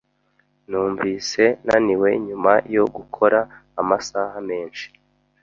Numvise 0.69 1.43
naniwe 1.67 2.09
nyuma 2.27 2.53
yo 2.75 2.83
gukora 2.95 3.39
amasaha 3.81 4.37
menshi. 4.49 4.85